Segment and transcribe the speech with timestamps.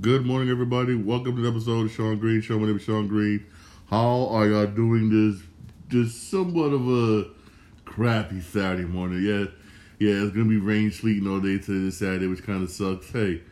[0.00, 0.94] Good morning, everybody.
[0.94, 2.58] Welcome to the episode of Shawn Green Show.
[2.58, 3.44] My name is Shawn Green.
[3.90, 5.42] How are y'all doing this?
[5.88, 7.28] Just somewhat of a
[7.84, 9.22] crappy Saturday morning.
[9.22, 9.46] Yeah,
[9.98, 13.10] yeah, it's gonna be rain, sleeting all day today, this Saturday, which kind of sucks.
[13.10, 13.42] Hey,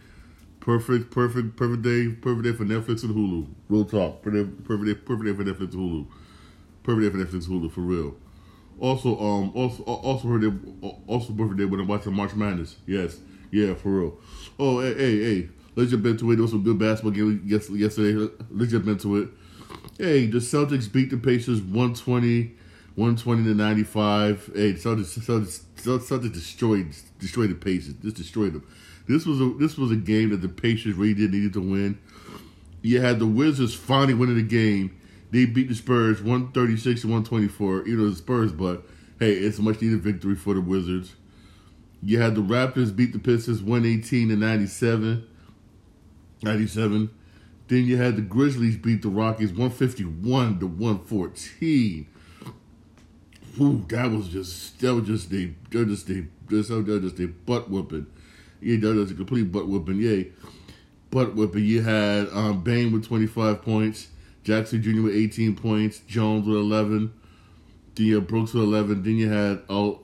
[0.61, 3.47] perfect, perfect, perfect day, perfect day for Netflix and Hulu.
[3.69, 6.07] Real talk, perfect, perfect day, perfect day for Netflix and Hulu.
[6.83, 8.17] Perfect day for Netflix and Hulu for real.
[8.79, 10.55] Also, um, also, also heard it,
[11.07, 12.77] also perfect day when I'm watching March Madness.
[12.87, 13.19] Yes,
[13.51, 14.19] yeah, for real.
[14.59, 15.49] Oh, hey, hey, hey.
[15.79, 16.35] Let's jump into it.
[16.35, 18.29] There was some good basketball game yesterday.
[18.51, 19.29] Let's jump into it.
[19.97, 22.57] Hey, the Celtics beat the Pacers 120,
[22.97, 24.51] 120 to 95.
[24.57, 27.95] Hey, Celtics, Celtics, Celtics destroyed destroyed the Pacers.
[28.03, 28.67] Just destroyed them.
[29.07, 31.97] This was a this was a game that the Pacers really did needed to win.
[32.83, 35.01] You had the Wizards finally winning the game.
[35.31, 37.87] They beat the Spurs 136 to 124.
[37.87, 38.83] You know the Spurs, but
[39.21, 41.15] hey, it's a much needed victory for the Wizards.
[42.03, 45.29] You had the Raptors beat the Pistons 118 to 97.
[46.43, 47.11] 97.
[47.69, 52.07] Then you had the Grizzlies beat the Rockets 151 to 114.
[53.61, 57.03] Ooh, that was just that was just a that was just a just, that was
[57.03, 58.07] just a butt whooping.
[58.61, 60.01] Yeah, that was a complete butt whooping.
[60.01, 60.33] Yay.
[61.11, 61.65] Butt whooping.
[61.65, 64.09] You had um, Bane with 25 points,
[64.45, 65.03] Jackson Jr.
[65.03, 67.13] with 18 points, Jones with 11,
[67.95, 70.03] then you had Brooks with 11, then you had Al,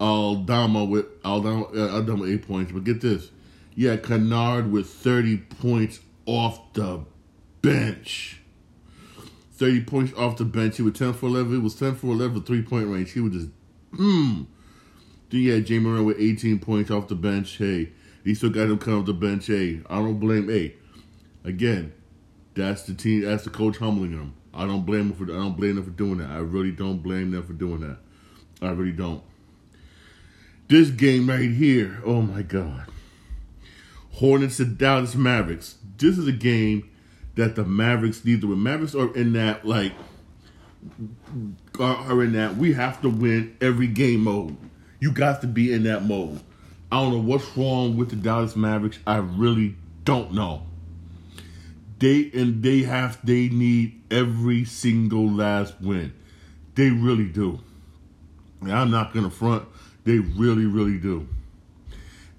[0.00, 2.72] Aldama with Aldama, uh, Aldama 8 points.
[2.72, 3.30] But get this.
[3.76, 7.04] Yeah, Kennard with 30 points off the
[7.60, 8.40] bench.
[9.52, 10.78] 30 points off the bench.
[10.78, 11.56] He was 10 for 11.
[11.56, 13.12] It was 10 for 11 three point range.
[13.12, 13.48] He was just,
[13.92, 14.46] mmm.
[15.28, 17.58] Then you had Ja Morant with 18 points off the bench.
[17.58, 17.92] Hey,
[18.24, 19.46] he still got him coming off the bench.
[19.46, 20.48] Hey, I don't blame.
[20.48, 20.76] Hey,
[21.44, 21.92] again,
[22.54, 23.22] that's the team.
[23.22, 24.34] That's the coach humbling him.
[24.54, 25.24] I don't blame him for.
[25.24, 26.30] I don't blame them for doing that.
[26.30, 27.98] I really don't blame them for doing that.
[28.62, 29.22] I really don't.
[30.68, 32.00] This game right here.
[32.06, 32.86] Oh my god.
[34.16, 35.76] Hornets and Dallas Mavericks.
[35.98, 36.88] This is a game
[37.34, 38.62] that the Mavericks need to win.
[38.62, 39.92] Mavericks are in that like
[41.78, 44.56] are in that we have to win every game mode.
[45.00, 46.40] You got to be in that mode.
[46.90, 48.98] I don't know what's wrong with the Dallas Mavericks.
[49.06, 50.62] I really don't know.
[51.98, 56.14] They and they have they need every single last win.
[56.74, 57.60] They really do.
[58.62, 59.68] And I'm not gonna front.
[60.04, 61.28] They really, really do.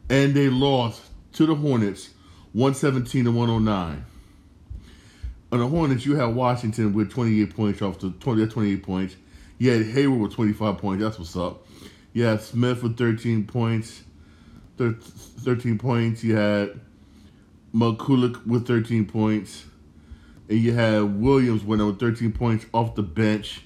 [0.10, 1.04] And they lost
[1.38, 2.10] to the Hornets,
[2.54, 4.06] 117 to 109.
[5.52, 9.16] On the Hornets, you had Washington with 28 points off the 20, 28 points.
[9.60, 11.04] You had Hayward with 25 points.
[11.04, 11.68] That's what's up.
[12.14, 14.02] You had Smith with 13 points.
[14.80, 16.24] 13 points.
[16.24, 16.80] You had
[17.72, 19.66] McCulloch with 13 points.
[20.50, 23.62] And you had Williams winning with 13 points off the bench.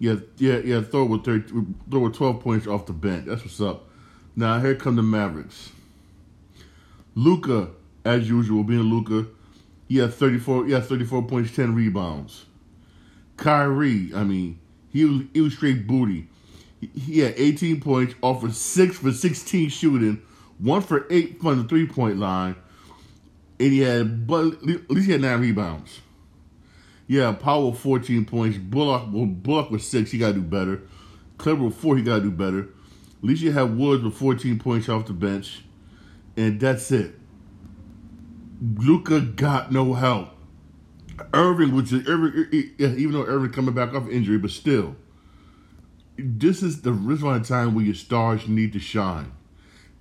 [0.00, 0.80] Yeah, yeah, yeah.
[0.82, 3.26] Thor with 13, Thor with 12 points off the bench.
[3.26, 3.88] That's what's up.
[4.34, 5.70] Now here come the Mavericks.
[7.14, 7.70] Luka,
[8.04, 9.26] as usual, being Luka,
[9.88, 12.46] he had 34, he had 34 points, 10 rebounds.
[13.36, 14.58] Kyrie, I mean,
[14.90, 16.28] he was, he was straight booty.
[16.80, 20.22] He, had 18 points, offered 6 for 16 shooting,
[20.58, 22.56] 1 for 8 from the three point line,
[23.58, 26.00] and he had, but at least he had 9 rebounds.
[27.06, 28.58] Yeah, Powell 14 points.
[28.58, 30.82] Bullock, well, Bullock was 6, he got to do better.
[31.38, 32.60] Kleber with 4, he got to do better.
[32.60, 35.64] At least you have Woods with 14 points off the bench
[36.36, 37.14] and that's it.
[38.60, 40.30] Luka got no help.
[41.32, 44.96] Irving, which is Irving, even though Irving coming back off injury, but still,
[46.16, 49.32] this is the this time where your stars need to shine.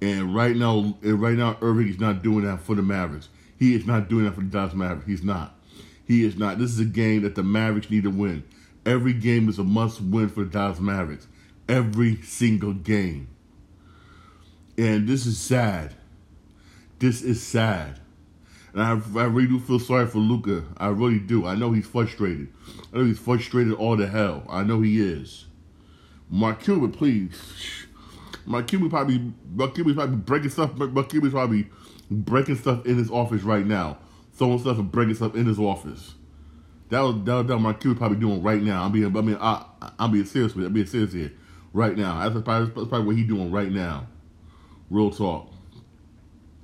[0.01, 3.29] And right now, and right now, Irving is not doing that for the Mavericks.
[3.57, 5.07] He is not doing that for the Dallas Mavericks.
[5.07, 5.55] He's not.
[6.05, 6.59] He is not.
[6.59, 8.43] This is a game that the Mavericks need to win.
[8.85, 11.27] Every game is a must win for the Dallas Mavericks.
[11.69, 13.29] Every single game.
[14.77, 15.95] And this is sad
[17.03, 17.99] this is sad.
[18.71, 20.63] And I, I really do feel sorry for Luka.
[20.77, 21.45] I really do.
[21.45, 22.47] I know he's frustrated.
[22.93, 24.45] I know he's frustrated all the hell.
[24.49, 25.45] I know he is.
[26.29, 27.85] Mark Cuban, please.
[28.45, 30.75] Mark Cuban probably Mark Cuban's probably breaking stuff.
[30.75, 31.67] Mark Cuban's probably
[32.09, 33.97] breaking stuff in his office right now.
[34.35, 36.15] Throwing stuff and breaking stuff in his office.
[36.89, 38.85] That was that, was Mark Cuban probably doing right now.
[38.85, 39.65] I'm being I mean I
[39.99, 40.67] I'm being serious with it.
[40.67, 41.33] I'm being serious here.
[41.73, 42.27] Right now.
[42.29, 44.07] That's probably, that's probably what he's doing right now.
[44.89, 45.52] Real talk.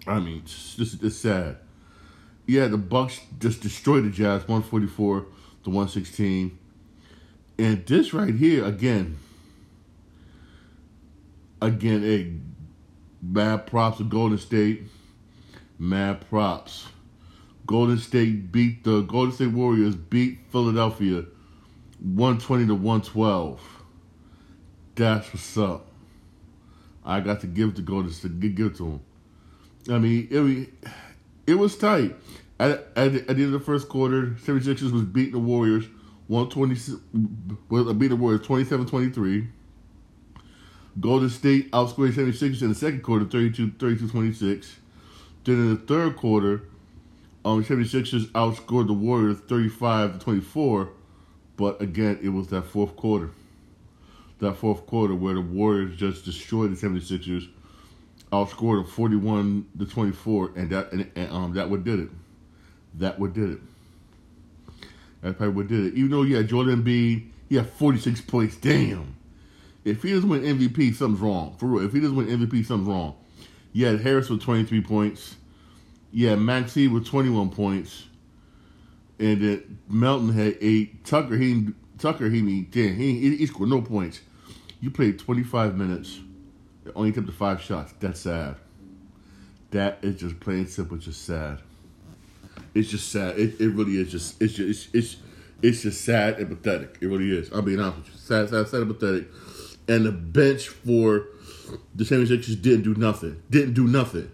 [0.08, 1.58] I mean, this is sad.
[2.48, 5.26] Yeah, the Bucks just destroyed the Jazz, 144
[5.64, 6.58] to 116.
[7.60, 9.18] And this right here, again,
[11.62, 14.84] again, a mad props to Golden State.
[15.78, 16.88] Mad props.
[17.66, 21.26] Golden State beat the Golden State Warriors beat Philadelphia
[22.00, 23.62] 120 to 112.
[24.96, 25.86] That's what's up.
[27.06, 29.02] I got to give to Golden State, give to them.
[29.88, 30.40] I mean, it,
[31.48, 32.16] It was tight.
[32.60, 35.86] At, at, the, at the end of the first quarter, 76ers was beating the Warriors
[36.28, 37.02] 120
[37.70, 39.48] well, beat the Warriors 27-23.
[41.00, 44.76] Golden State outscored 76ers in the second quarter 32 26
[45.46, 46.64] Then in the third quarter,
[47.46, 50.90] um 76ers outscored the Warriors 35 24.
[51.58, 53.32] but again, it was that fourth quarter.
[54.40, 57.48] That fourth quarter where the Warriors just destroyed the 76ers,
[58.32, 62.10] outscored them 41 to 24, and that and, and um that what did it.
[62.96, 63.60] That what did it.
[65.22, 65.94] That's probably what did it.
[65.96, 68.56] Even though had Joel Embiid, he had 46 points.
[68.56, 69.16] Damn.
[69.84, 71.56] If he doesn't win MVP, something's wrong.
[71.58, 71.86] For real.
[71.86, 73.16] If he doesn't win MVP, something's wrong.
[73.74, 75.36] You had Harris with 23 points.
[76.18, 78.06] Had Maxey with 21 points.
[79.20, 81.04] And then Melton had eight.
[81.04, 81.68] Tucker, he
[81.98, 84.22] Tucker, he damn, he, he scored no points.
[84.80, 86.20] You played 25 minutes.
[86.96, 87.94] Only took the five shots.
[88.00, 88.56] That's sad.
[89.72, 91.60] That is just plain simple, just sad.
[92.74, 93.38] It's just sad.
[93.38, 95.22] It, it really is just it's just it's, it's
[95.62, 96.98] it's just sad and pathetic.
[97.02, 97.52] It really is.
[97.52, 98.14] I'll be honest with you.
[98.18, 99.28] Sad, sad, sad and pathetic.
[99.88, 101.26] And the bench for
[101.96, 103.42] the 76ers didn't do nothing.
[103.50, 104.32] Didn't do nothing.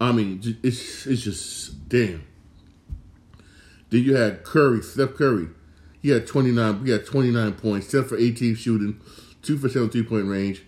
[0.00, 2.26] I mean, it's it's just damn.
[3.90, 5.48] Then you had Curry, Steph Curry.
[6.02, 6.84] He had 29.
[6.84, 9.00] He had 29 points, 10 for 18 shooting,
[9.42, 10.62] two for 7 three point range.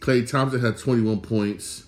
[0.00, 1.84] Klay Thompson had 21 points.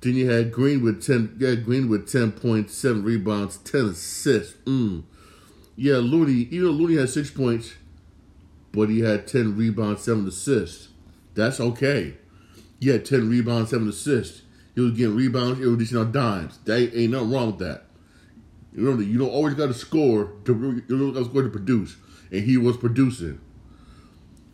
[0.00, 1.36] Then you had Green with 10.
[1.38, 4.54] Yeah, Green with 10 points, seven rebounds, 10 assists.
[4.64, 5.02] Mm.
[5.76, 6.48] Yeah, Looney.
[6.50, 7.74] Even though Looney had six points,
[8.72, 10.88] but he had 10 rebounds, seven assists.
[11.34, 12.14] That's okay.
[12.80, 14.42] He had 10 rebounds, seven assists.
[14.74, 16.58] He was getting rebounds, he was dishing out dimes.
[16.64, 17.84] That ain't nothing wrong with that.
[18.72, 21.96] Remember, you don't always got to score to you to score to produce,
[22.30, 23.40] and he was producing.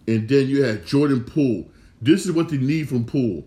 [0.07, 1.67] And then you had Jordan Poole.
[2.05, 3.47] This is what they need from Poole.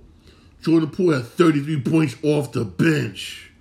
[0.64, 3.52] Jordan Poole had 33 points off the bench.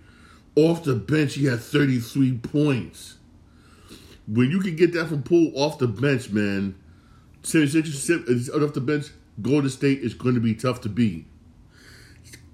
[0.54, 3.18] Off the bench, he had 33 points.
[4.26, 6.76] When you can get that from Poole off the bench, man,
[7.42, 9.08] 76 uh, off the bench,
[9.42, 11.26] Golden State is going to be tough to beat.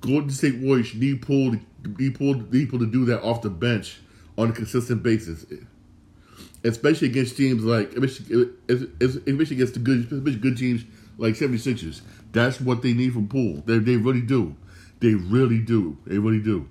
[0.01, 1.55] Golden State Warriors need Poole,
[1.97, 4.01] need Poole, need Poole to do that off the bench
[4.37, 5.47] on a consistent basis,
[6.65, 10.85] especially against teams like especially against the good, especially good teams
[11.19, 12.01] like 76ers.
[12.33, 13.63] That's what they need from Poole.
[13.67, 14.57] They they really do.
[15.01, 15.99] They really do.
[16.07, 16.69] They really do.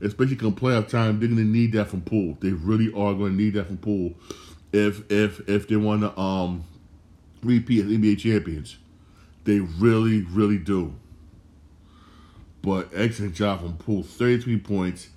[0.00, 2.36] Especially come playoff time, they're gonna need that from Poole.
[2.40, 4.14] They really are gonna need that from Poole
[4.72, 6.64] if if if they want to um
[7.42, 8.78] repeat as NBA champions.
[9.44, 10.94] They really, really do.
[12.62, 14.02] But excellent job from Poole.
[14.04, 15.08] 33 points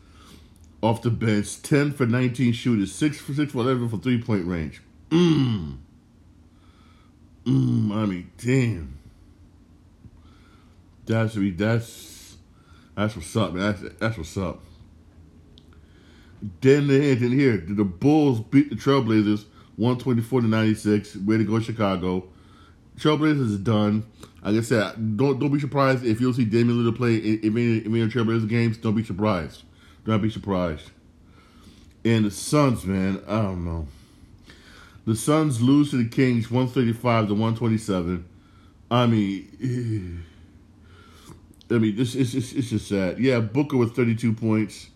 [0.81, 4.45] off the bench, 10 for 19 shooters, 6 for 6 for 11 for three point
[4.45, 4.81] range.
[5.10, 5.77] Mmm.
[7.45, 8.98] Mmm, I mean, damn.
[11.06, 12.38] That's that's
[12.96, 13.75] that's what's up, man.
[13.81, 14.62] That's that's what's up.
[16.62, 19.46] Then the end in here, the Bulls beat the Trailblazers
[19.78, 21.16] 124 to 96.
[21.18, 22.28] Way to go, Chicago.
[22.98, 24.06] Trailblazers is done.
[24.44, 27.58] Like I said, don't don't be surprised if you'll see Damian Lillard play in, in,
[27.58, 28.78] in, in Trailblazers games.
[28.78, 29.63] Don't be surprised.
[30.06, 30.92] Don't be surprised.
[32.04, 33.88] And the Suns, man, I don't know.
[35.06, 38.25] The Suns lose to the Kings 135 to 127.
[38.92, 40.35] I mean, eh.
[41.69, 43.19] I mean, this it's, it's, it's just sad.
[43.19, 44.89] Yeah, Booker with 32 points,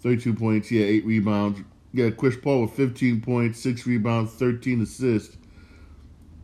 [0.00, 0.70] 32 points.
[0.70, 1.60] Yeah, eight rebounds.
[1.92, 5.36] Yeah, Chris Paul with 15 points, six rebounds, 13 assists.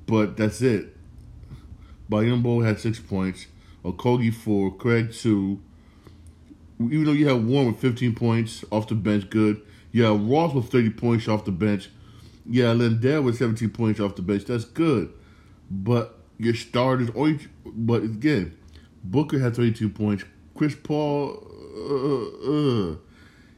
[0.07, 0.97] But that's it.
[2.11, 3.47] Biyombo had six points.
[3.85, 5.61] Okogie four, Craig two.
[6.79, 9.62] Even though you have Warren with 15 points off the bench, good.
[9.93, 11.91] Yeah, Ross with 30 points off the bench.
[12.45, 14.45] Yeah, Landale with 17 points off the bench.
[14.47, 15.12] That's good.
[15.71, 18.57] But your starters, only, but again,
[19.05, 20.25] Booker had 32 points.
[20.57, 21.43] Chris Paul,
[21.77, 22.97] uh, uh,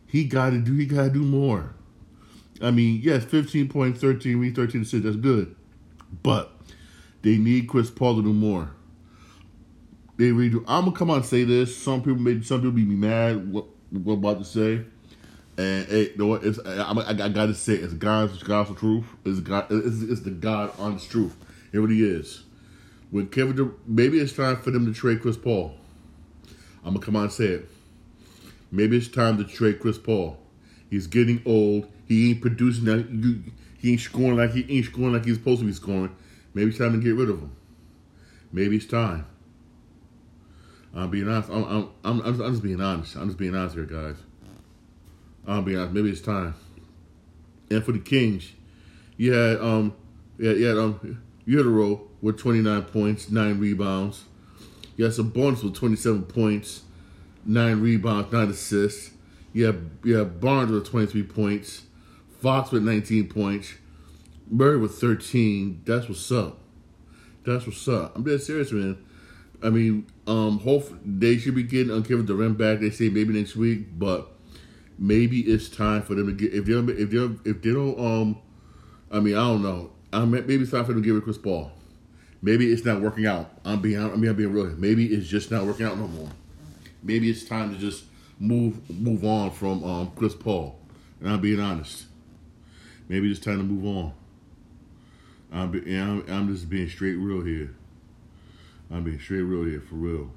[0.06, 0.74] he got to do.
[0.74, 1.74] He got to do more.
[2.62, 5.04] I mean, yes, 15 points, 13 we 13 assists.
[5.04, 5.54] That's good,
[6.22, 6.52] but
[7.22, 8.70] they need Chris Paul to do more.
[10.16, 10.64] They really do.
[10.68, 11.76] I'm gonna come out and say this.
[11.76, 13.52] Some people may, some people be mad.
[13.52, 14.84] What, what I'm about to say.
[15.56, 16.44] And hey, you know what?
[16.44, 19.06] It's, I, I, I gotta say, it's God's gospel truth.
[19.24, 19.66] It's God.
[19.70, 21.36] It's, it's the God honest truth.
[21.72, 22.43] It really is.
[23.14, 25.76] When Kevin, Dur- maybe it's time for them to trade Chris Paul.
[26.84, 27.68] I'm gonna come on and say it.
[28.72, 30.36] Maybe it's time to trade Chris Paul.
[30.90, 31.86] He's getting old.
[32.08, 33.52] He ain't producing that.
[33.78, 36.12] He ain't scoring like he ain't scoring like he's supposed to be scoring.
[36.54, 37.52] Maybe it's time to get rid of him.
[38.50, 39.26] Maybe it's time.
[40.92, 41.50] I'm being honest.
[41.50, 43.14] I'm, I'm, I'm, I'm just being honest.
[43.14, 44.16] I'm just being honest here, guys.
[45.46, 45.94] I'm being honest.
[45.94, 46.56] Maybe it's time.
[47.70, 48.50] And for the Kings,
[49.20, 49.94] had um,
[50.36, 54.24] yeah, had um, Huerter with 29 points, nine rebounds.
[54.96, 56.82] You had Sabonis with 27 points,
[57.44, 59.10] nine rebounds, nine assists.
[59.52, 61.82] You have, you have Barnes with 23 points.
[62.40, 63.74] Fox with 19 points.
[64.50, 65.82] Murray with 13.
[65.84, 66.58] That's what's up.
[67.44, 68.16] That's what's up.
[68.16, 68.98] I'm dead serious, man.
[69.62, 72.80] I mean, um, hope they should be getting on Kevin Durant back.
[72.80, 74.30] They say maybe next week, but
[74.98, 78.38] maybe it's time for them to get if they if they if they don't um,
[79.10, 79.90] I mean I don't know.
[80.20, 81.72] Mean, maybe it's time for them to give it Chris Paul.
[82.42, 83.50] Maybe it's not working out.
[83.64, 84.66] I'm being I mean I'm being real.
[84.76, 86.28] Maybe it's just not working out no more.
[87.02, 88.04] Maybe it's time to just
[88.38, 90.78] move move on from um, Chris Paul.
[91.20, 92.04] And I'm being honest.
[93.08, 94.12] Maybe it's time to move on.
[95.52, 97.74] I'm, be, I'm, I'm just being straight real here.
[98.90, 100.30] I'm being straight real here for real.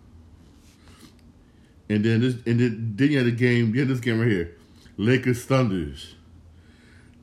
[1.89, 3.73] And then this, and then, then you had the game.
[3.73, 4.55] You had this game right here,
[4.97, 6.15] Lakers Thunders.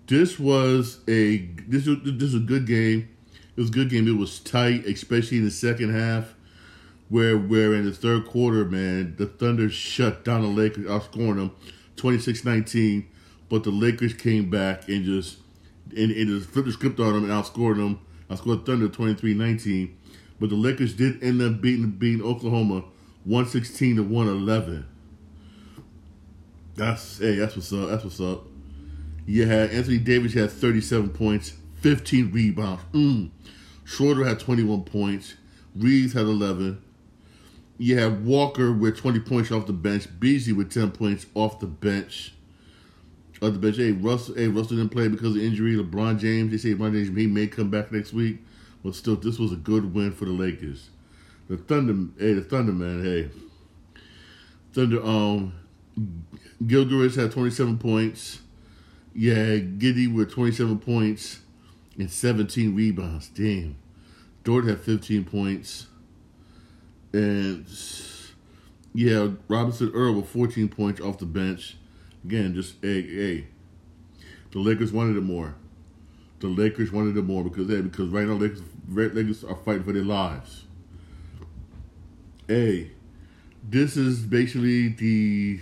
[0.07, 3.09] This was a this was, this was a good game.
[3.57, 4.07] It was a good game.
[4.07, 6.35] It was tight, especially in the second half,
[7.09, 11.53] where where in the third quarter, man, the Thunder shut down the Lakers, outscoring them
[11.97, 13.07] 26-19.
[13.49, 15.39] But the Lakers came back and just
[15.97, 18.01] and, and just flipped the script on them and outscored them.
[18.31, 19.93] Outscored Thunder 23-19.
[20.41, 22.85] But the Lakers did end up beating beating Oklahoma
[23.25, 24.87] 116 to 111.
[26.75, 27.89] That's hey, that's what's up.
[27.89, 28.47] That's what's up.
[29.27, 32.83] You had Anthony Davis had 37 points, 15 rebounds.
[32.93, 33.31] Mm.
[33.85, 35.35] Schroeder had 21 points.
[35.75, 36.83] Reaves had 11.
[37.79, 40.07] You had Walker with 20 points off the bench.
[40.21, 42.35] Beasley with 10 points off the bench.
[43.43, 43.77] Off the bench.
[43.77, 44.37] Hey, Russell.
[44.37, 45.77] Hey, Russell didn't play because of injury.
[45.77, 46.51] LeBron James.
[46.51, 48.39] They say LeBron James he may come back next week,
[48.85, 50.91] but still, this was a good win for the Lakers.
[51.49, 52.11] The Thunder.
[52.19, 53.03] Hey, the Thunder man.
[53.05, 53.31] Hey,
[54.73, 55.05] Thunder.
[55.05, 55.53] Um,
[56.67, 58.39] Gilgeous had 27 points.
[59.15, 61.41] Yeah, Giddey with 27 points
[61.97, 63.29] and 17 rebounds.
[63.29, 63.77] Damn.
[64.43, 65.87] Dort had 15 points.
[67.13, 67.67] And
[68.93, 71.77] yeah, Robinson Earl with 14 points off the bench.
[72.25, 73.47] Again, just hey, hey.
[74.51, 75.55] The Lakers wanted it more.
[76.41, 79.93] The Lakers wanted it more because hey, because right now Lakers Lakers are fighting for
[79.93, 80.65] their lives.
[82.49, 82.91] Hey,
[83.69, 85.61] this is basically the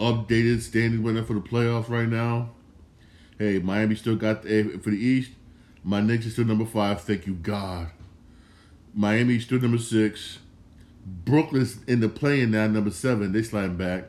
[0.00, 2.50] updated standing winner for the playoffs right now.
[3.38, 5.32] Hey, Miami still got the, eh, for the East.
[5.84, 7.02] My Knicks is still number five.
[7.02, 7.88] Thank you, God.
[8.94, 10.38] Miami still number six.
[11.06, 13.32] Brooklyn's in the playing now, number seven.
[13.32, 14.04] They sliding back.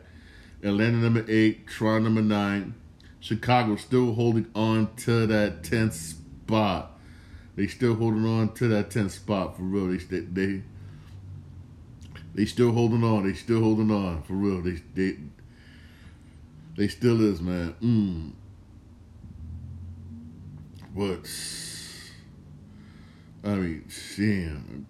[0.63, 1.67] Atlanta number eight.
[1.67, 2.75] Toronto number nine.
[3.19, 6.99] Chicago still holding on to that tenth spot.
[7.55, 9.97] They still holding on to that tenth spot for real.
[9.97, 10.63] They they
[12.33, 13.27] they still holding on.
[13.27, 14.61] They still holding on for real.
[14.61, 15.17] They they
[16.75, 17.75] they still is, man.
[17.81, 18.31] Mm.
[20.95, 21.27] But
[23.43, 23.85] I mean,
[24.17, 24.87] damn.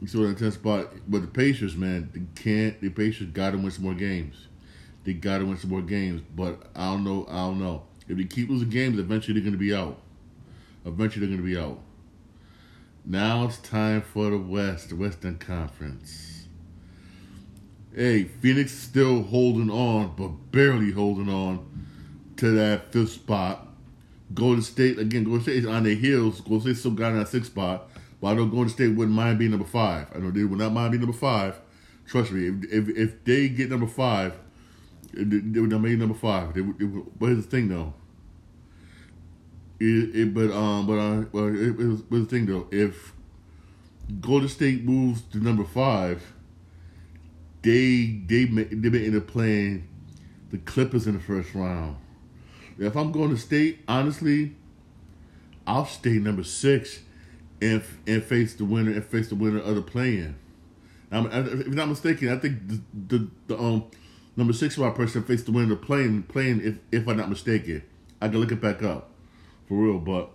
[0.00, 0.88] You saw that 10 spot.
[1.06, 2.80] But the Pacers, man, they can't.
[2.80, 4.48] The Pacers got to win some more games.
[5.04, 6.22] They got to win some more games.
[6.34, 7.26] But I don't know.
[7.28, 7.82] I don't know.
[8.08, 9.98] If they keep losing games, eventually they're going to be out.
[10.84, 11.78] Eventually they're going to be out.
[13.04, 16.41] Now it's time for the West, the Western Conference.
[17.94, 21.66] Hey, Phoenix still holding on, but barely holding on
[22.36, 23.68] to that fifth spot.
[24.32, 25.24] Golden State again.
[25.24, 26.40] Golden State is on their heels.
[26.40, 27.90] Golden State still got in that sixth spot.
[28.20, 30.06] But I know Golden State wouldn't mind being number five.
[30.14, 31.60] I know they would not mind being number five.
[32.06, 34.38] Trust me, if if, if they get number five,
[35.12, 36.54] they would not make number five.
[36.54, 37.92] They, they, but here's the thing though.
[39.78, 42.68] It, it but um but uh but it, it was, the thing though.
[42.70, 43.12] If
[44.20, 46.22] Golden State moves to number five,
[47.62, 49.88] they they they may end up playing
[50.50, 51.96] the Clippers in the first round.
[52.78, 54.56] If I'm Golden State, honestly,
[55.66, 57.00] I'll stay number six
[57.60, 60.36] and and face the winner and face the winner of the play-in.
[61.10, 63.84] Now, if I'm not mistaken, I think the the, the um
[64.36, 66.24] number six spot person face the winner of the play-in.
[66.24, 67.82] Playing, if if I'm not mistaken,
[68.20, 69.10] I can look it back up
[69.68, 69.98] for real.
[69.98, 70.30] But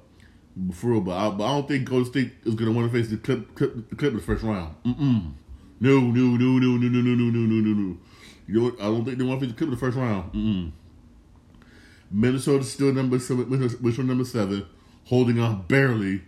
[0.73, 3.09] for real, but I, but I don't think Golden State is gonna want to face
[3.09, 4.75] the clip, clip the Clippers first round.
[4.85, 5.33] Mm-mm.
[5.79, 7.97] No, no, no, no, no, no, no, no, no, no, no, no.
[8.47, 10.33] You know, I don't think they want to face the the first round.
[10.33, 10.71] Mm-mm.
[12.09, 14.65] Minnesota still number seven, Minnesota number seven,
[15.05, 16.21] holding on barely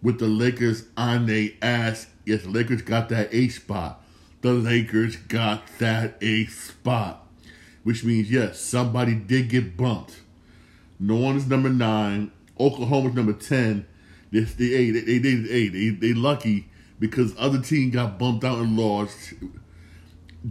[0.00, 2.06] with the Lakers on their ass.
[2.24, 4.02] Yes, the Lakers got that eight spot.
[4.40, 7.26] The Lakers got that eight spot.
[7.82, 10.20] Which means, yes, somebody did get bumped.
[11.00, 12.30] No one is number nine.
[12.60, 13.86] Oklahoma's number 10.
[14.30, 16.68] They, they, they, they, they, they, they lucky
[16.98, 19.34] because other team got bumped out and lost.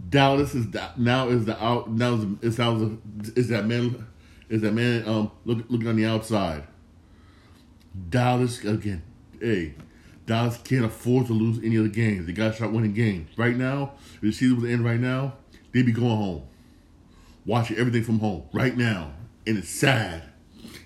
[0.08, 4.06] Dallas is that now is the out now is, is, is, is that man
[4.48, 6.64] is that man um look, looking on the outside.
[8.10, 9.02] Dallas again.
[9.40, 9.74] Hey,
[10.28, 12.26] Dallas can't afford to lose any of other games.
[12.26, 13.30] They got to start winning games.
[13.38, 15.34] Right now, if the season was end right now,
[15.72, 16.42] they'd be going home.
[17.46, 19.12] Watching everything from home right now.
[19.46, 20.22] And it's sad.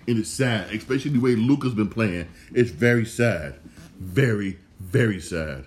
[0.07, 0.73] And it's sad.
[0.73, 2.29] Especially the way Luka's been playing.
[2.53, 3.59] It's very sad.
[3.99, 5.65] Very, very sad.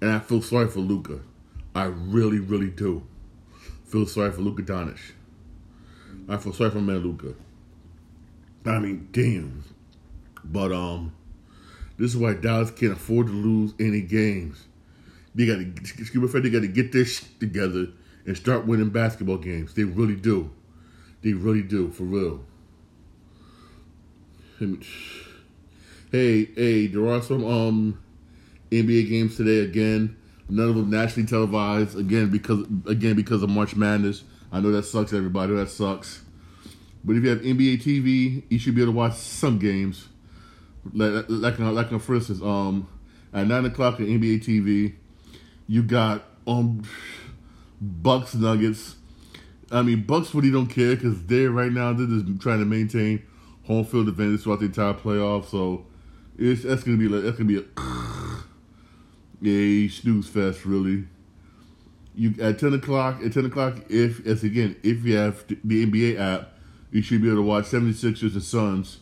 [0.00, 1.20] And I feel sorry for Luka.
[1.74, 3.02] I really, really do.
[3.86, 4.98] Feel sorry for Luka Doncic.
[6.28, 7.34] I feel sorry for man Luka.
[8.64, 9.64] I mean, damn.
[10.44, 11.14] But um,
[11.98, 14.66] this is why Dallas can't afford to lose any games.
[15.34, 17.88] They got to, excuse me, they got to get their shit together
[18.26, 19.74] and start winning basketball games.
[19.74, 20.50] They really do.
[21.22, 22.44] They really do, for real.
[26.12, 28.00] Hey, hey, there are some um
[28.70, 30.16] NBA games today again.
[30.48, 34.22] None of them nationally televised again because again because of March Madness.
[34.52, 35.54] I know that sucks, everybody.
[35.54, 36.22] that sucks.
[37.04, 40.06] But if you have NBA TV, you should be able to watch some games.
[40.94, 42.86] Like like like for instance, um,
[43.32, 44.94] at nine o'clock on NBA TV,
[45.66, 46.82] you got um
[47.80, 48.94] Bucks Nuggets.
[49.72, 53.24] I mean Bucks really don't care because they're right now they're just trying to maintain
[53.64, 55.46] home field advantage throughout the entire playoff.
[55.46, 55.84] So
[56.38, 57.64] it's that's gonna be like that's gonna be a
[59.40, 61.06] yeah snooze fest really.
[62.14, 66.18] You at ten o'clock at ten o'clock if as again if you have the NBA
[66.18, 66.52] app,
[66.90, 69.00] you should be able to watch 76ers and Suns.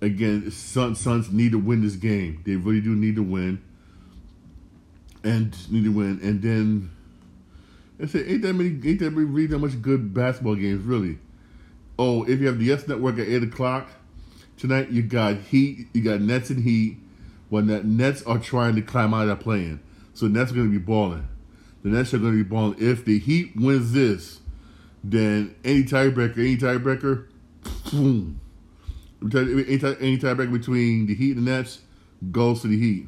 [0.00, 2.42] Again, Suns Suns need to win this game.
[2.44, 3.62] They really do need to win.
[5.22, 6.20] And need to win.
[6.22, 6.90] And then
[8.02, 11.18] I say ain't that many ain't that many really that much good basketball games really.
[11.98, 13.88] Oh, if you have the Yes Network at eight o'clock
[14.56, 16.98] tonight, you got Heat, you got Nets and Heat.
[17.50, 19.80] When the Nets are trying to climb out of playing,
[20.12, 21.28] so Nets are going to be balling.
[21.82, 22.76] The Nets are going to be balling.
[22.78, 24.40] If the Heat wins this,
[25.04, 27.26] then any tiebreaker, any tiebreaker,
[27.90, 28.40] boom.
[29.22, 31.80] Any, any tiebreaker between the Heat and the Nets
[32.32, 33.06] goes to the Heat.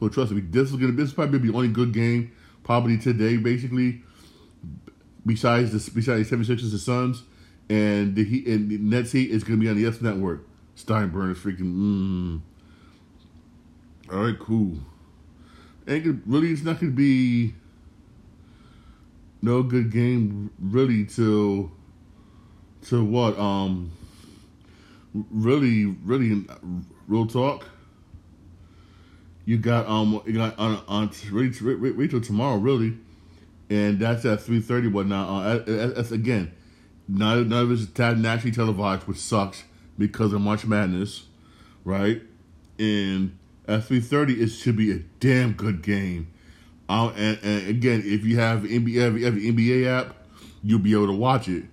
[0.00, 3.36] So trust me, this is gonna this is probably the only good game probably today,
[3.36, 4.02] basically.
[5.24, 7.22] Besides the besides the 76ers and Suns,
[7.68, 10.46] and the Heat and the Nets Heat is gonna be on the Yes Network.
[10.76, 11.74] Steinbrenner freaking.
[11.74, 12.40] Mm.
[14.12, 14.78] All right, cool.
[15.88, 17.54] Ain't really, it's not gonna be
[19.42, 21.70] no good game really till
[22.82, 23.92] till what um
[25.30, 26.44] really really
[27.06, 27.64] real talk
[29.44, 31.08] you got um you got on on
[32.08, 32.96] till tomorrow really
[33.70, 36.52] and that's at 3.30 whatnot uh, that's again
[37.08, 37.86] none, none of it's
[38.18, 39.64] nationally televised which sucks
[39.98, 41.24] because of march madness
[41.84, 42.22] right
[42.78, 46.28] and at 3.30 it should be a damn good game
[46.88, 50.14] um, and, and, again, if you have NBA, if you have the NBA app,
[50.62, 51.64] you'll be able to watch it.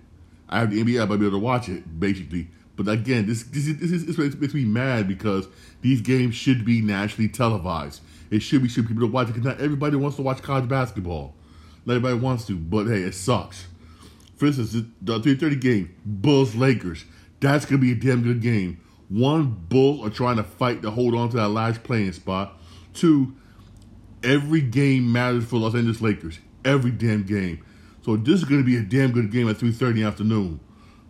[0.48, 2.48] I have the NBA app, I'll be able to watch it basically.
[2.76, 5.46] But again, this this is this is this makes me mad because
[5.80, 8.02] these games should be nationally televised.
[8.30, 10.68] It should be should people to watch it because not everybody wants to watch college
[10.68, 11.34] basketball.
[11.86, 13.66] Not everybody wants to, but hey, it sucks.
[14.36, 17.04] For instance, the 3:30 game, Bulls Lakers.
[17.44, 18.80] That's gonna be a damn good game.
[19.08, 22.58] One, Bulls are trying to fight to hold on to that last playing spot.
[22.94, 23.34] Two,
[24.24, 26.38] Every game matters for Los Angeles Lakers.
[26.64, 27.62] Every damn game.
[28.02, 30.60] So this is going to be a damn good game at 3.30 in the afternoon.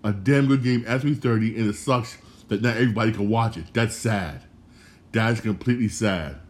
[0.03, 2.18] A damn good game at 3.30, and it sucks
[2.49, 3.66] that not everybody can watch it.
[3.73, 4.42] That's sad.
[5.12, 6.40] That's completely sad.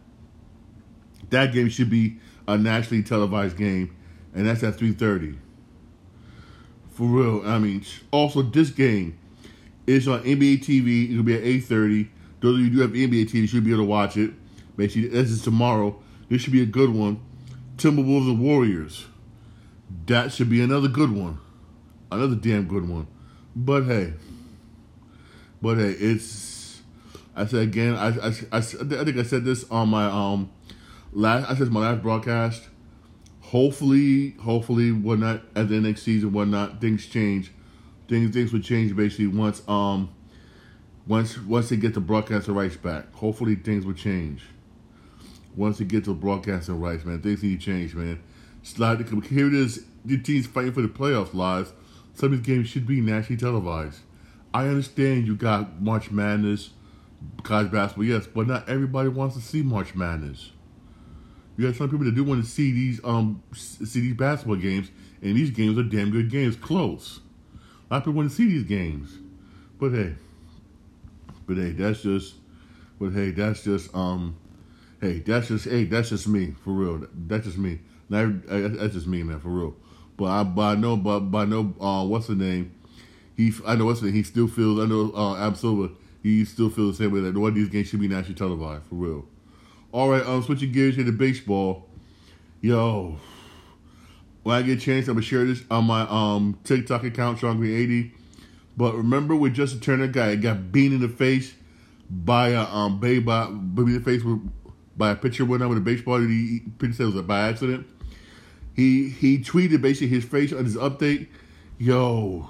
[1.29, 2.17] That game should be
[2.47, 3.95] a nationally televised game,
[4.33, 5.37] and that's at 3.30.
[6.89, 7.47] For real.
[7.47, 9.19] I mean, also this game
[9.87, 11.11] is on NBA TV.
[11.11, 12.09] It'll be at 8.30.
[12.41, 14.31] Those of you who do have NBA TV should be able to watch it.
[14.77, 17.19] Make sure this is tomorrow this should be a good one.
[17.77, 19.05] Timberwolves and Warriors.
[20.07, 21.39] That should be another good one.
[22.11, 23.07] Another damn good one.
[23.55, 24.13] But hey.
[25.61, 26.81] But hey, it's
[27.35, 30.51] I said again, I, I, I, I think I said this on my um
[31.11, 32.69] last I said my last broadcast.
[33.41, 37.51] Hopefully, hopefully whatnot at the next season, whatnot, things change.
[38.07, 40.09] Things things would change basically once um
[41.07, 43.13] once once they get the broadcaster rights back.
[43.13, 44.43] Hopefully things would change
[45.55, 48.21] once it gets to broadcasting rights, man, things need to change, man.
[48.63, 49.85] Slide here it is.
[50.03, 51.73] The teams fighting for the playoffs lives.
[52.13, 53.99] Some of these games should be nationally televised.
[54.53, 56.71] I understand you got March Madness,
[57.43, 60.51] college basketball, yes, but not everybody wants to see March Madness.
[61.57, 64.91] You got some people that do want to see these um see these basketball games,
[65.21, 67.19] and these games are damn good games, close.
[67.89, 69.17] A lot of people want to see these games,
[69.79, 70.15] but hey,
[71.45, 72.35] but hey, that's just,
[72.99, 74.37] but hey, that's just um
[75.01, 77.07] Hey, that's just hey, that's just me for real.
[77.13, 77.79] That's just me.
[78.09, 79.75] that's just me, man, for real.
[80.17, 82.73] But I, but I know, but, I know, uh, what's the name?
[83.35, 84.15] He, I know what's the name.
[84.15, 84.79] He still feels.
[84.79, 85.89] I know, uh, Adam Silver.
[86.23, 88.85] He still feels the same way that one of these games should be nationally televised
[88.85, 89.25] for real.
[89.91, 91.87] All right, um, switching gears here to baseball.
[92.61, 93.17] Yo,
[94.45, 97.57] when I get a chance, I'm gonna share this on my um TikTok account, Shawn
[97.57, 98.13] Green 80.
[98.77, 101.55] But remember with Justin Turner guy got beat in the face
[102.11, 104.47] by a um bay by beat in the face with,
[104.95, 107.49] by a pitcher one out with a baseball that he pitcher said was a by
[107.49, 107.87] accident.
[108.75, 111.25] He he tweeted basically his face on his update.
[111.79, 112.47] Yo,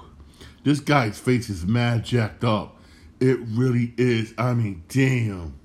[0.64, 2.76] this guy's face is mad jacked up.
[3.20, 4.34] It really is.
[4.36, 5.58] I mean, damn.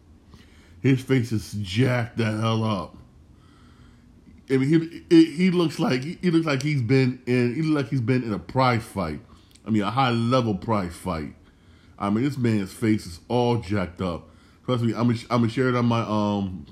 [0.79, 2.95] His face is jacked the hell up.
[4.51, 7.89] I mean, he he looks like he looks like he's been in he looks like
[7.89, 9.21] he's been in a prize fight.
[9.65, 11.35] I mean, a high level prize fight.
[11.97, 14.29] I mean, this man's face is all jacked up.
[14.65, 16.65] Trust me, I'm gonna, I'm gonna share it on my um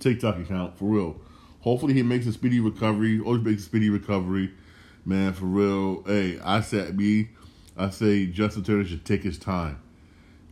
[0.00, 1.20] TikTok account for real.
[1.60, 3.20] Hopefully, he makes a speedy recovery.
[3.20, 4.52] Always makes a speedy recovery,
[5.04, 5.32] man.
[5.32, 6.02] For real.
[6.04, 7.30] Hey, I said me.
[7.76, 9.80] I say Justin Turner should take his time.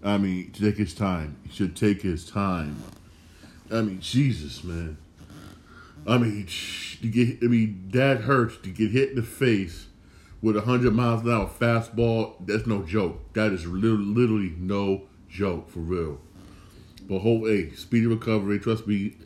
[0.03, 1.37] I mean, take his time.
[1.45, 2.83] He should take his time.
[3.71, 4.97] I mean, Jesus, man.
[6.07, 7.39] I mean, to get.
[7.43, 9.87] I mean, that hurts to get hit in the face
[10.43, 12.35] with a hundred miles an hour fastball.
[12.41, 13.33] That's no joke.
[13.35, 16.21] That is literally no joke for real.
[17.09, 18.59] But hope, hey, speedy recovery.
[18.59, 19.17] Trust me,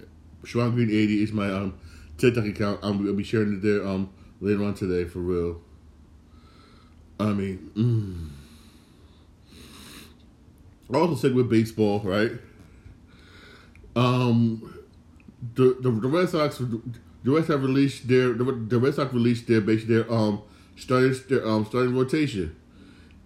[0.45, 1.79] Shawn Green eighty is my um
[2.19, 2.81] TikTok account.
[2.83, 4.11] I'm gonna be sharing it there um
[4.41, 5.61] later on today for real.
[7.21, 8.33] I mean,
[10.91, 10.97] mm.
[10.97, 12.33] also stick with baseball, right?
[13.95, 14.74] Um,
[15.55, 19.47] the the, the Red Sox the Red Sox released their the, the Red Sox released
[19.47, 20.43] their basically their um
[20.77, 22.57] starting their um starting rotation.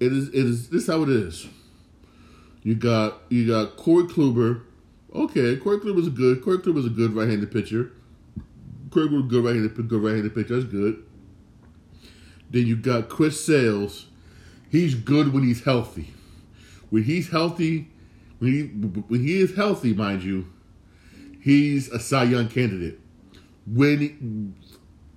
[0.01, 1.47] It is it is this is how it is.
[2.63, 4.63] You got you got Corey Kluber.
[5.15, 6.43] Okay, Corey Kluber is good.
[6.43, 7.93] Corey is a good right-handed pitcher.
[8.91, 10.57] Corey Kluber good right-handed good right-handed pitcher.
[10.57, 11.03] That's good.
[12.51, 14.07] Then you got Chris Sales.
[14.71, 16.13] He's good when he's healthy.
[16.91, 17.89] When he's healthy,
[18.39, 20.47] when he when he is healthy, mind you,
[21.49, 23.01] he's a Cy Young candidate.
[23.67, 24.55] When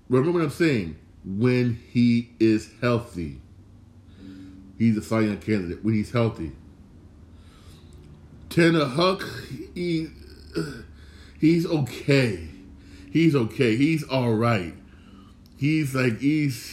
[0.07, 3.41] remember what I'm saying, when he is healthy,
[4.77, 5.83] he's a Cy Young candidate.
[5.83, 6.53] When he's healthy,
[8.49, 9.27] Tanner Houck,
[9.75, 10.07] he
[11.37, 12.47] he's okay.
[13.11, 13.75] He's okay.
[13.75, 14.73] He's all right.
[15.57, 16.69] He's like he's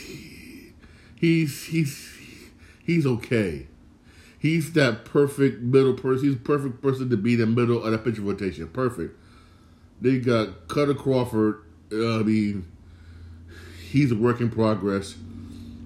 [1.16, 2.16] he's he's
[2.84, 3.66] he's okay.
[4.38, 6.28] He's that perfect middle person.
[6.28, 8.68] He's perfect person to be the middle of the pitcher rotation.
[8.68, 9.18] Perfect.
[10.00, 11.62] They got Kutter Crawford.
[11.92, 12.66] Uh, I mean,
[13.90, 15.16] he's a work in progress.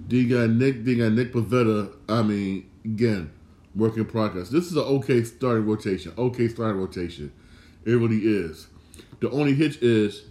[0.08, 0.84] They got Nick.
[0.84, 1.94] They got Nick Pivetta.
[2.08, 3.30] I mean, again,
[3.74, 4.50] work in progress.
[4.50, 6.12] This is an okay starting rotation.
[6.18, 7.32] Okay starting rotation.
[7.84, 8.66] It really is.
[9.20, 10.24] The only hitch is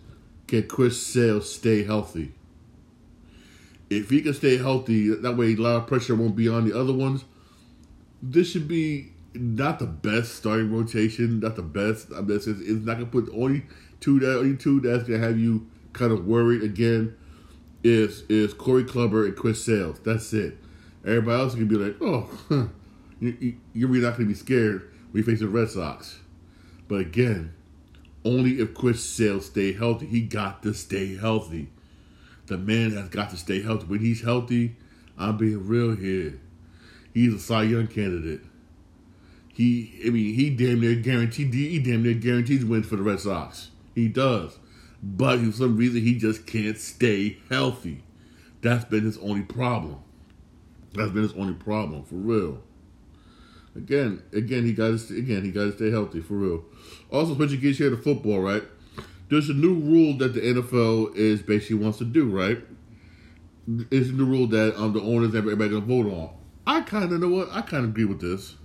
[0.48, 2.34] can Chris Sales stay healthy?
[3.90, 6.78] If he can stay healthy, that way a lot of pressure won't be on the
[6.78, 7.26] other ones.
[8.22, 12.08] This should be not the best starting rotation, not the best.
[12.16, 13.64] I mean, it's, it's not gonna put only
[14.00, 17.16] two that only two that's gonna have you kind of worried again.
[17.84, 20.00] Is is Corey Kluber and Chris Sales?
[20.00, 20.58] That's it.
[21.04, 22.66] Everybody else can be like, oh, huh.
[23.20, 26.20] you, you're really not gonna be scared when you face the Red Sox.
[26.88, 27.54] But again,
[28.24, 30.06] only if Chris Sales stay healthy.
[30.06, 31.70] He got to stay healthy.
[32.48, 33.86] The man has got to stay healthy.
[33.86, 34.76] When he's healthy,
[35.18, 36.40] I'm being real here.
[37.14, 38.42] He's a Cy Young candidate.
[39.54, 41.54] He, I mean, he damn near guaranteed.
[41.54, 43.70] He damn near guarantees wins for the Red Sox.
[43.94, 44.58] He does,
[45.04, 48.04] but for some reason he just can't stay healthy.
[48.62, 50.00] That's been his only problem.
[50.94, 52.62] That's been his only problem for real.
[53.76, 56.64] Again, again, he got to again he got to stay healthy for real.
[57.10, 58.64] Also, switching gears here to football, right?
[59.30, 62.60] There's a new rule that the NFL is basically wants to do, right?
[63.90, 66.30] It's a new rule that um the owners and everybody gonna vote on.
[66.68, 68.56] I kind of know what I kind of agree with this.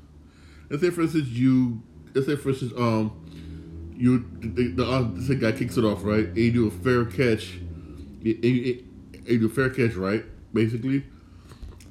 [0.68, 1.82] Let's say, for instance, you
[2.14, 6.26] let's say, for instance, um, you the, the, uh, the guy kicks it off, right?
[6.26, 8.82] And you do a fair catch, and you,
[9.14, 10.24] and you do a fair catch, right?
[10.52, 11.04] Basically,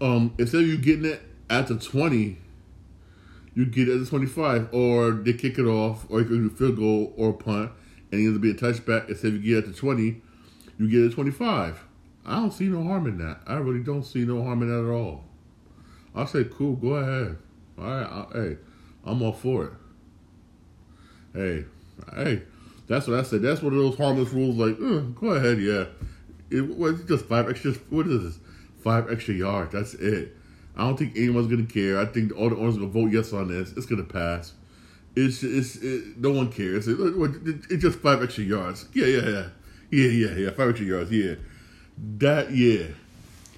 [0.02, 2.40] um, instead of you getting it at the twenty
[3.56, 6.54] you get it at the 25, or they kick it off, or you can do
[6.54, 7.72] field goal or punt,
[8.12, 9.10] and it ends up being a touchback.
[9.10, 10.22] Instead of you get it at the 20,
[10.78, 11.86] you get it at 25.
[12.26, 13.40] I don't see no harm in that.
[13.48, 15.24] I really don't see no harm in that at all.
[16.14, 17.38] I say, cool, go ahead.
[17.78, 18.58] All right, I, hey,
[19.04, 19.72] I'm all for it.
[21.34, 21.66] Hey,
[22.16, 22.42] hey,
[22.88, 23.42] that's what I said.
[23.42, 24.56] That's one of those harmless rules.
[24.56, 25.86] Like, uh, go ahead, yeah.
[26.50, 27.74] It was just five extra.
[27.90, 28.40] What is this?
[28.84, 29.74] Five extra yards.
[29.74, 30.36] That's it.
[30.78, 32.00] I don't think anyone's gonna care.
[32.00, 33.72] I think all the owners are gonna vote yes on this.
[33.74, 34.54] It's gonna pass.
[35.16, 36.88] It's it's it, no one cares.
[36.88, 38.88] It, it, it's just five extra yards.
[38.94, 39.48] Yeah, yeah, yeah,
[39.90, 40.50] yeah, yeah, yeah.
[40.52, 41.12] Five extra yards.
[41.12, 41.36] Yeah,
[42.18, 42.88] that yeah.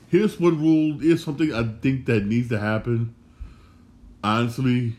[0.09, 0.99] Here's one rule.
[0.99, 3.13] Here's something I think that needs to happen.
[4.23, 4.95] Honestly,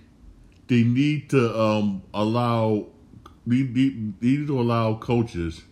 [0.68, 2.86] they need to um, allow
[3.46, 5.62] they, they, they need to allow coaches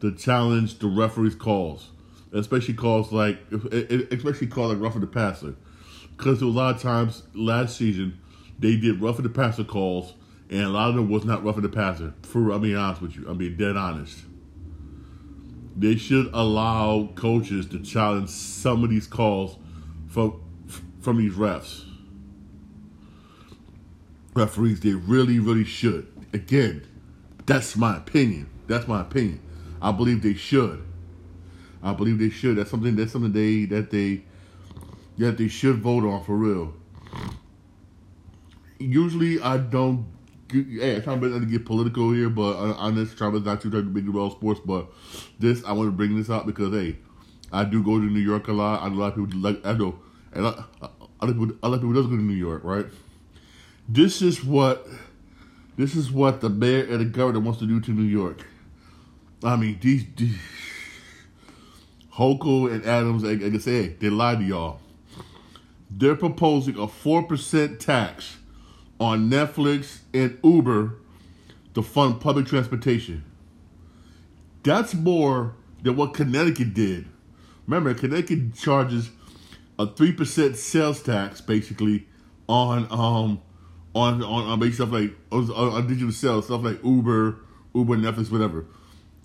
[0.00, 1.90] to challenge the referee's calls,
[2.32, 5.54] especially calls like especially calls like roughing the passer,
[6.16, 8.18] because a lot of times last season
[8.58, 10.14] they did roughing the passer calls,
[10.50, 12.12] and a lot of them was not roughing the passer.
[12.22, 14.18] For I mean, honest with you, I mean dead honest.
[15.74, 19.56] They should allow coaches to challenge some of these calls
[20.08, 20.42] from
[21.00, 21.84] from these refs.
[24.34, 26.06] Referees, they really, really should.
[26.32, 26.86] Again,
[27.46, 28.48] that's my opinion.
[28.66, 29.40] That's my opinion.
[29.80, 30.82] I believe they should.
[31.82, 32.56] I believe they should.
[32.56, 32.96] That's something.
[32.96, 34.22] That's something they that they
[35.18, 36.74] that they should vote on for real.
[38.78, 40.06] Usually, I don't.
[40.50, 44.08] Hey, I'm trying to get political here, but on this, trying not to talk big
[44.08, 44.60] about sports.
[44.64, 44.86] But
[45.38, 46.98] this, I want to bring this up because hey,
[47.52, 48.82] I do go to New York a lot.
[48.82, 49.64] I know a lot of people like.
[49.66, 49.98] I know,
[50.32, 50.66] and of
[51.20, 52.86] people, a lot of people does go to New York, right?
[53.88, 54.86] This is what
[55.76, 58.46] this is what the mayor and the governor wants to do to New York.
[59.42, 60.36] I mean, these, these
[62.18, 64.80] and Adams, like I say, they lied to y'all.
[65.90, 68.36] They're proposing a four percent tax
[69.00, 70.98] on Netflix and Uber
[71.74, 73.24] to fund public transportation.
[74.62, 77.08] That's more than what Connecticut did.
[77.66, 79.10] Remember, Connecticut charges
[79.78, 82.06] a three percent sales tax, basically,
[82.48, 83.40] on um
[83.94, 87.36] on on, on stuff like on, on digital sales, stuff like Uber,
[87.74, 88.64] Uber, Netflix, whatever.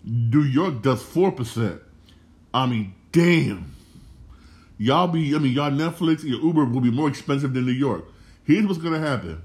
[0.04, 1.82] New York does four percent.
[2.54, 3.74] I mean, damn.
[4.80, 8.06] Y'all be, I mean, y'all Netflix, your Uber will be more expensive than New York.
[8.44, 9.42] Here's what's gonna happen: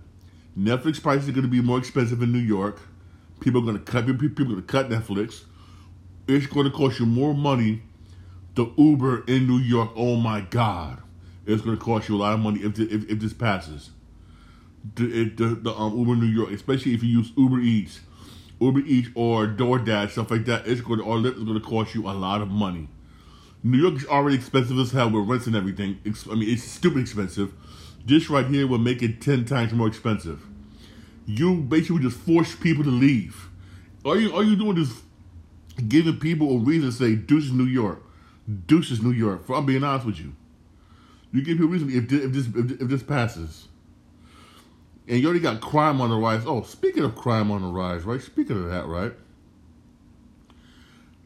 [0.59, 2.81] Netflix prices are gonna be more expensive in New York.
[3.41, 4.07] People are gonna cut.
[4.07, 5.45] People are gonna cut Netflix.
[6.29, 7.83] It's gonna cost you more money.
[8.55, 9.91] The Uber in New York.
[9.97, 11.01] Oh my God,
[11.47, 13.91] it's gonna cost you a lot of money if if, if this passes
[14.95, 18.01] the, the, the um, Uber New York, especially if you use Uber Eats,
[18.61, 20.67] Uber Eats or DoorDash, stuff like that.
[20.67, 22.89] It's going to, or it's going to cost you a lot of money.
[23.63, 26.01] New York is already expensive as hell with rents and everything.
[26.05, 27.53] It's, I mean, it's stupid expensive.
[28.05, 30.45] This right here will make it ten times more expensive.
[31.27, 33.49] You basically just force people to leave.
[34.05, 35.03] All you all you doing is
[35.87, 38.03] giving people a reason to say deuces New York,
[38.67, 39.47] deuces New York.
[39.47, 40.35] For I'm being honest with you,
[41.33, 43.69] you give people a reason if this, if this if this passes
[45.09, 46.43] and you already got crime on the rise.
[46.47, 48.21] Oh, speaking of crime on the rise, right?
[48.21, 49.13] Speaking of that, right?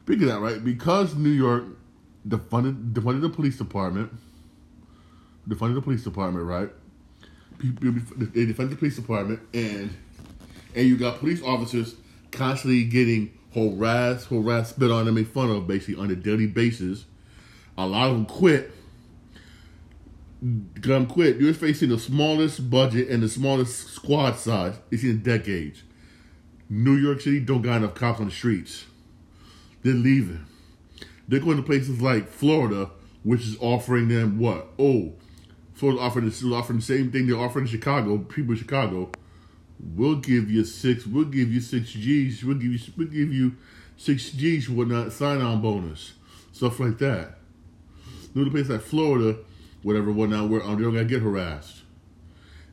[0.03, 0.65] Speaking of that, right?
[0.65, 1.65] Because New York
[2.27, 4.12] defunded defunded the police department,
[5.49, 6.71] defunded the police department, right?
[7.59, 7.67] They
[8.47, 9.95] defunded the police department, and
[10.75, 11.97] and you got police officers
[12.31, 17.07] constantly getting harassed, harassed, spit on, and made fun of, basically on a daily basis.
[17.79, 18.71] A lot of them quit
[20.83, 21.39] come quit.
[21.39, 25.83] You're facing the smallest budget and the smallest squad size it's in decades.
[26.69, 28.87] New York City don't got enough cops on the streets.
[29.83, 30.45] They're leaving.
[31.29, 32.91] They're going to places like Florida,
[33.23, 34.69] which is offering them what?
[34.79, 35.15] Oh,
[35.75, 38.19] Florida offering the, offering the same thing they're offering in Chicago.
[38.19, 39.11] People in Chicago,
[39.79, 41.07] we'll give you six.
[41.07, 42.45] We'll give you six G's.
[42.45, 42.79] We'll give you.
[42.97, 43.57] We'll give you
[43.97, 46.15] six G's for not sign on bonus,
[46.53, 47.39] stuff like that.
[48.35, 49.39] New place like Florida
[49.87, 51.83] whatever, whatnot, where um, they don't gotta get harassed.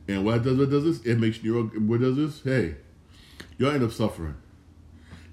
[0.08, 1.06] And what does it does this?
[1.06, 2.42] It makes you what does this?
[2.42, 2.74] Hey,
[3.56, 4.34] y'all end up suffering.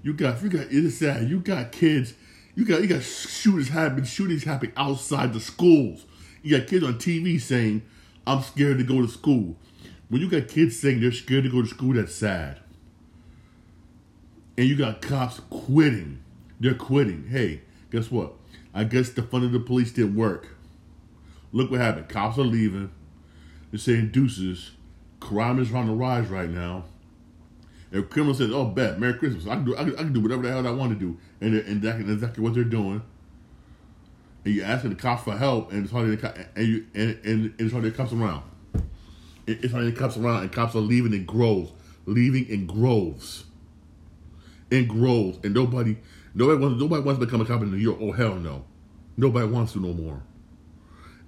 [0.04, 1.28] You got you got it is sad.
[1.28, 2.14] You got kids,
[2.54, 6.06] you got you got shooters happening, shootings happening outside the schools.
[6.44, 7.82] You got kids on TV saying,
[8.28, 9.56] I'm scared to go to school.
[10.08, 12.60] When you got kids saying they're scared to go to school, that's sad.
[14.56, 16.22] And you got cops quitting.
[16.60, 17.26] They're quitting.
[17.28, 18.34] Hey, guess what?
[18.72, 20.48] I guess the fund of the police didn't work.
[21.52, 22.08] Look what happened.
[22.08, 22.90] Cops are leaving.
[23.70, 24.72] They're saying deuces.
[25.20, 26.84] Crime is on the rise right now.
[27.92, 29.46] And criminal says, "Oh, bet Merry Christmas.
[29.46, 29.76] I can do.
[29.76, 32.00] I can, I can do whatever the hell I want to do." And and that's
[32.00, 33.02] exactly what they're doing.
[34.44, 37.54] And you're asking the cops for help, and it's hardly the and you and, and,
[37.58, 38.42] it's hardly the cops around.
[39.46, 41.72] It's hardly the cops around, and cops are leaving in groves,
[42.06, 43.44] leaving in groves,
[44.70, 45.98] in groves, and nobody,
[46.34, 47.98] nobody wants, nobody wants to become a cop in New York.
[48.00, 48.64] Oh hell no,
[49.18, 50.22] nobody wants to no more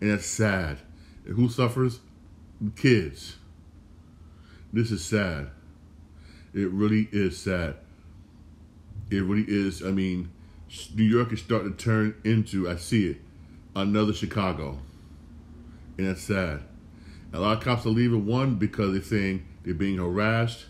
[0.00, 0.78] and that's sad.
[1.26, 2.00] And who suffers?
[2.76, 3.37] Kids.
[4.72, 5.50] This is sad.
[6.52, 7.76] It really is sad.
[9.11, 9.83] It really is.
[9.83, 10.30] I mean,
[10.94, 13.20] New York is starting to turn into, I see it,
[13.76, 14.78] another Chicago.
[15.98, 16.62] And that's sad.
[17.33, 20.66] A lot of cops are leaving, one, because they're saying they're being harassed.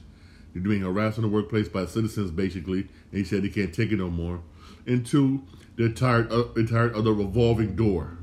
[0.53, 2.81] They're being harassed in the workplace by citizens, basically.
[2.81, 4.41] And he said they can't take it no more.
[4.87, 5.43] And two,
[5.77, 8.19] they're tired of, they're tired of the revolving door.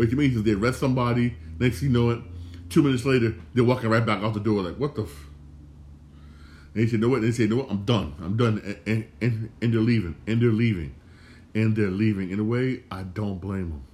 [0.00, 2.22] What it means is they arrest somebody, next you know it,
[2.70, 5.26] two minutes later, they're walking right back out the door like, what the f-?
[6.72, 7.70] And they said, "No what?" They said, "No what?
[7.70, 8.14] I'm done.
[8.18, 10.16] I'm done." And, and, and, they're leaving.
[10.26, 10.94] And they're leaving.
[11.54, 12.30] And they're leaving.
[12.30, 13.84] In a way, I don't blame them.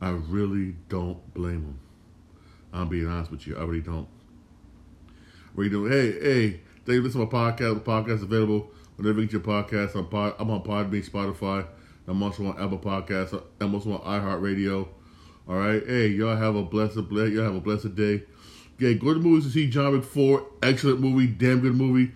[0.00, 1.78] I really don't blame them.
[2.72, 3.56] I'm being honest with you.
[3.56, 4.08] I really don't.
[5.54, 5.88] Really don't.
[5.88, 6.50] Hey, hey,
[6.84, 7.74] thank you for listening to my podcast.
[7.74, 9.94] The podcast is available whenever you get your podcast.
[9.94, 11.68] I'm, pod, I'm on Podbean, Spotify.
[12.08, 13.40] I'm also on Apple Podcasts.
[13.60, 14.88] I'm also on iHeartRadio.
[15.48, 15.82] All right.
[15.86, 18.22] Hey, y'all have a blessed, y'all have a blessed day.
[18.78, 20.46] Yeah, go to the movies to see John 4.
[20.62, 22.12] Excellent movie, damn good movie.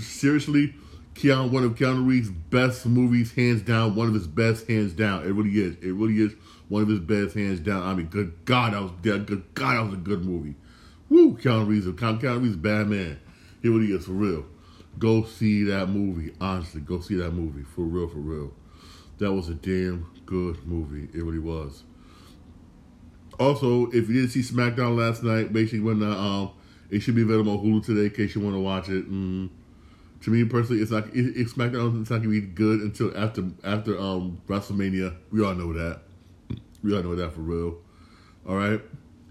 [0.00, 0.74] Seriously,
[1.14, 3.94] Keanu, one of Keanu Reeves' best movies, hands down.
[3.94, 5.24] One of his best, hands down.
[5.24, 5.74] It really is.
[5.82, 6.32] It really is
[6.68, 7.82] one of his best, hands down.
[7.82, 10.54] I mean, good God, that was good God, that was a good movie.
[11.10, 13.18] Woo, Keanu Reeves, Keanu Reeves, bad man.
[13.62, 14.46] It really is for real.
[14.98, 16.32] Go see that movie.
[16.40, 18.52] Honestly, go see that movie for real, for real.
[19.18, 21.08] That was a damn good movie.
[21.16, 21.84] It really was.
[23.40, 26.50] Also, if you didn't see SmackDown last night, basically when the, um,
[26.90, 29.10] it should be available on Hulu today in case you want to watch it.
[29.10, 29.48] Mm,
[30.22, 33.44] to me personally, it's like it, it SmackDown it's not gonna be good until after
[33.64, 35.16] after um WrestleMania.
[35.30, 36.00] We all know that.
[36.82, 37.78] We all know that for real.
[38.46, 38.80] All right.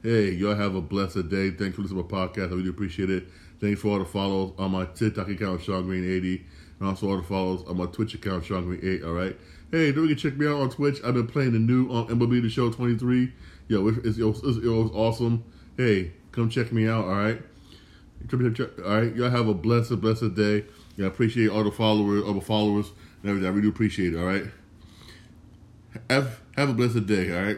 [0.01, 1.51] Hey, y'all have a blessed day.
[1.51, 2.51] Thanks for listening to my podcast.
[2.51, 3.27] I really appreciate it.
[3.59, 6.45] Thanks for all the follows on my TikTok account, Shawn Green 80,
[6.79, 9.03] and also all the follows on my Twitch account, Shawn Green 8.
[9.03, 9.35] All right.
[9.69, 10.99] Hey, don't forget to check me out on Twitch.
[11.03, 13.33] I've been playing the new um, MLB The Show 23.
[13.67, 15.43] Yo, it, was, it was awesome.
[15.75, 17.03] Hey, come check me out.
[17.03, 17.41] All right.
[18.31, 19.13] All right.
[19.13, 20.63] Y'all have a blessed, blessed day.
[20.95, 23.49] Yeah, I appreciate all the followers, all the followers, and everything.
[23.49, 24.17] I really appreciate it.
[24.17, 24.45] All right.
[26.09, 27.35] Have have a blessed day.
[27.35, 27.57] All right.